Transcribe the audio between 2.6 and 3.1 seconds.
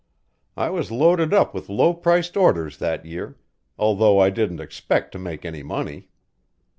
that